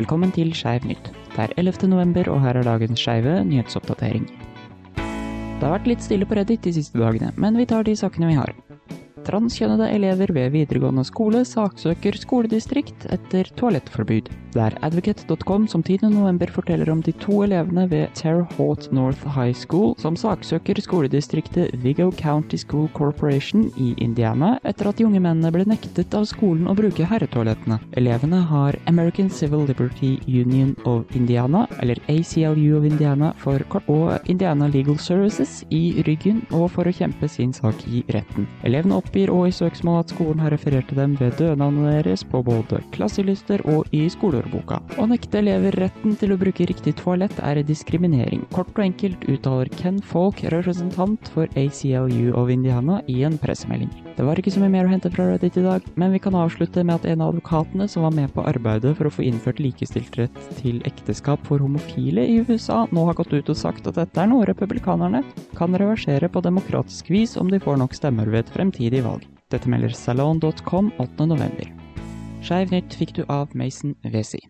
[0.00, 1.10] Velkommen til Skeiv nytt.
[1.34, 1.84] Det er 11.
[1.92, 4.22] november, og her er dagens skeive nyhetsoppdatering.
[4.96, 8.30] Det har vært litt stille på Reddit de siste dagene, men vi tar de sakene
[8.30, 8.54] vi har.
[9.26, 14.32] Transkjønnede elever ved videregående skole saksøker skoledistrikt etter toalettforbud.
[14.50, 19.54] Det er advocate.com som 10.11 forteller om de to elevene ved Terre Haute North High
[19.54, 25.52] School som saksøker skoledistriktet Vigo County School Corporation i Indiana etter at de unge mennene
[25.54, 27.78] ble nektet av skolen å bruke herretoalettene.
[28.00, 34.66] Elevene har American Civil Liberty Union of Indiana, eller ACLU of Indiana for og Indiana
[34.68, 38.48] Legal Services i ryggen og for å kjempe sin sak i retten.
[38.66, 42.42] Elevene oppgir òg i søksmål at skolen har referert til dem ved dødnavnet deres på
[42.42, 44.08] både klasselister og i
[44.40, 44.80] skoleårboka.
[44.98, 48.44] Å nekte elever retten til å bruke riktig toalett er diskriminering.
[48.54, 53.90] Kort og enkelt uttaler Ken Falk, representant for ACLU of Indiana, i en pressemelding.
[54.16, 56.36] Det var ikke så mye mer å hente fra Reddit i dag, men vi kan
[56.36, 59.62] avslutte med at en av advokatene som var med på arbeidet for å få innført
[59.62, 64.00] likestilt rett til ekteskap for homofile i USA, nå har gått ut og sagt at
[64.00, 65.24] dette er noe republikanerne
[65.56, 69.24] kan reversere på demokratisk vis om de får nok stemmer ved et fremtidig valg.
[69.50, 71.79] Dette melder salon.com 8.11.
[72.40, 74.40] Skeiv fikk du av Mason Wesi.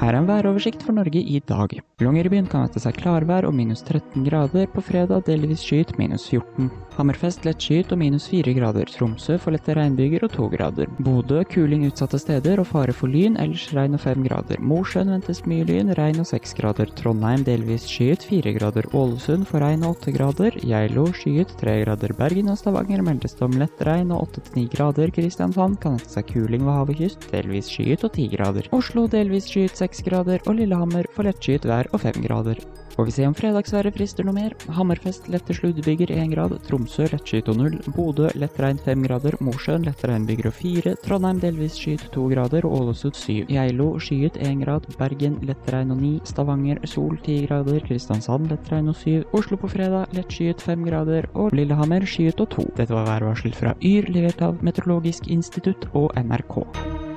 [0.00, 1.74] Her er en væroversikt for Norge i dag.
[2.00, 4.64] Longyearbyen kan vente seg klarvær og minus 13 grader.
[4.72, 6.70] På fredag delvis skyet minus 14.
[7.00, 8.90] Hammerfest lett skyet og minus 4 grader.
[8.92, 10.90] Tromsø får lette regnbyger og 2 grader.
[11.00, 14.60] Bodø kuling utsatte steder og fare for lyn, ellers regn og 5 grader.
[14.60, 16.92] Mosjøen ventes mye lyn, regn og 6 grader.
[16.98, 18.88] Trondheim delvis skyet 4 grader.
[18.92, 20.58] Ålesund får regn og 8 grader.
[20.60, 22.12] Geilo skyet 3 grader.
[22.20, 25.14] Bergen og Stavanger meldes det om lett regn og 8-9 grader.
[25.16, 28.68] Kristiansand kan vente seg kuling ved havet kyst, delvis skyet og 10 grader.
[28.76, 32.60] Oslo delvis skyet 6 grader, og Lillehammer får lettskyet vær og 5 grader.
[32.90, 34.54] Får vi se om fredagsværet frister noe mer.
[34.76, 39.86] Hammerfest lette sluddbyger 1 grad, Tromsø lettskyet og 0, Bodø lett regn 5 grader, Mosjøen
[39.86, 42.66] lett regnbyger og 4, Trondheim delvis skyet 2 grader.
[42.66, 43.46] Ålesund 7.
[43.50, 48.72] Geilo skyet 1 grad, Bergen lett regn og 9, Stavanger sol 10 grader, Kristiansand lett
[48.72, 51.30] regn og 7, Oslo på fredag lettskyet 5 grader.
[51.34, 52.66] Og Lillehammer skyet og 2.
[52.80, 57.09] Dette var værvarsel fra Yr, levert av Meteorologisk institutt og NRK.